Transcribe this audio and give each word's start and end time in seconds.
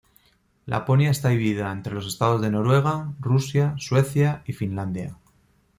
Laponia 0.65 1.11
está 1.11 1.29
dividida 1.29 1.71
entre 1.71 1.93
los 1.93 2.07
Estados 2.07 2.41
de 2.41 2.49
Noruega, 2.49 3.13
Rusia, 3.19 3.75
Suecia 3.77 4.41
y 4.47 4.53
Finlandia. 4.53 5.15